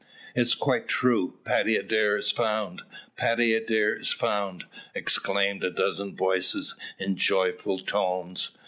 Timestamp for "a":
5.63-5.69